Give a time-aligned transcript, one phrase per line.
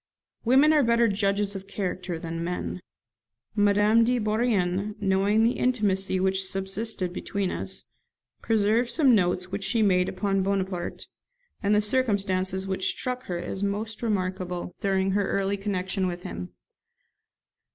[0.43, 2.81] Women are better judges of character than men.
[3.55, 7.85] Madame de Bourrienne, knowing the intimacy which subsisted between us,
[8.41, 11.05] preserved some notes which she made upon Bonaparte,
[11.61, 16.49] and the circumstances which struck her as most remarkable, during her early connection with him.